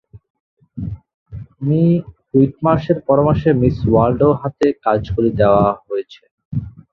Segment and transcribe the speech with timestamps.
[1.61, 1.81] Me
[2.29, 6.21] হুইটমার্শের পরামর্শে miss ওয়াল্ডোর হাতে কাজগুলি দেওয়া হয়েছে।